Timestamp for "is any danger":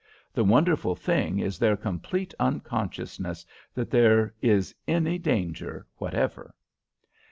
4.41-5.85